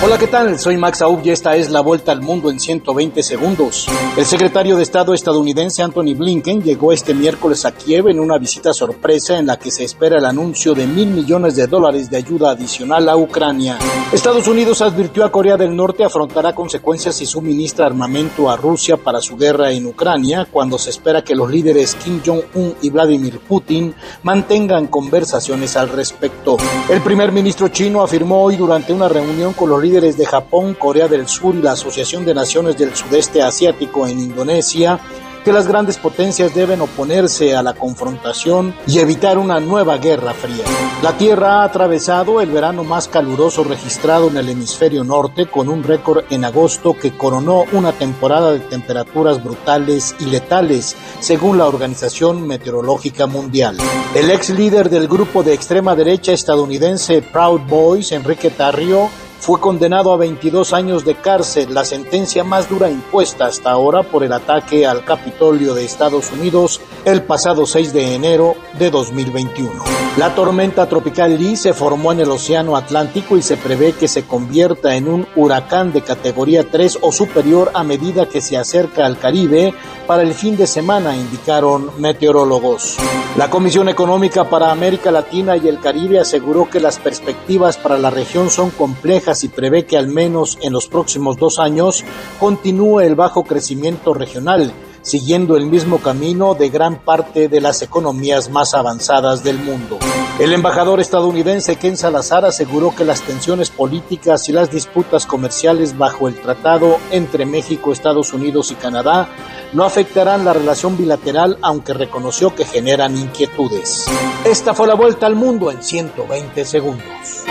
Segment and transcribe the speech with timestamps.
[0.00, 0.56] Hola, ¿qué tal?
[0.60, 3.88] Soy Max Aub y esta es la vuelta al mundo en 120 segundos.
[4.16, 8.72] El secretario de Estado estadounidense Anthony Blinken llegó este miércoles a Kiev en una visita
[8.72, 12.52] sorpresa en la que se espera el anuncio de mil millones de dólares de ayuda
[12.52, 13.76] adicional a Ucrania.
[14.12, 19.20] Estados Unidos advirtió a Corea del Norte afrontará consecuencias si suministra armamento a Rusia para
[19.20, 23.92] su guerra en Ucrania, cuando se espera que los líderes Kim Jong-un y Vladimir Putin
[24.22, 26.56] mantengan conversaciones al respecto.
[26.88, 31.08] El primer ministro chino afirmó hoy durante una reunión con los líderes de Japón, Corea
[31.08, 35.00] del Sur y la Asociación de Naciones del Sudeste Asiático en Indonesia
[35.44, 40.64] que las grandes potencias deben oponerse a la confrontación y evitar una nueva guerra fría.
[41.02, 45.82] La Tierra ha atravesado el verano más caluroso registrado en el hemisferio norte con un
[45.82, 52.46] récord en agosto que coronó una temporada de temperaturas brutales y letales, según la Organización
[52.46, 53.78] Meteorológica Mundial.
[54.14, 60.12] El ex líder del grupo de extrema derecha estadounidense Proud Boys, Enrique Tarrio, fue condenado
[60.12, 64.86] a 22 años de cárcel, la sentencia más dura impuesta hasta ahora por el ataque
[64.86, 70.07] al Capitolio de Estados Unidos el pasado 6 de enero de 2021.
[70.18, 74.24] La tormenta tropical Lee se formó en el Océano Atlántico y se prevé que se
[74.24, 79.16] convierta en un huracán de categoría 3 o superior a medida que se acerca al
[79.16, 79.72] Caribe
[80.08, 82.96] para el fin de semana, indicaron meteorólogos.
[83.36, 88.10] La Comisión Económica para América Latina y el Caribe aseguró que las perspectivas para la
[88.10, 92.04] región son complejas y prevé que al menos en los próximos dos años
[92.40, 94.72] continúe el bajo crecimiento regional
[95.08, 99.98] siguiendo el mismo camino de gran parte de las economías más avanzadas del mundo.
[100.38, 106.28] El embajador estadounidense Ken Salazar aseguró que las tensiones políticas y las disputas comerciales bajo
[106.28, 109.28] el tratado entre México, Estados Unidos y Canadá
[109.72, 114.06] no afectarán la relación bilateral, aunque reconoció que generan inquietudes.
[114.44, 117.44] Esta fue la vuelta al mundo en 120 segundos.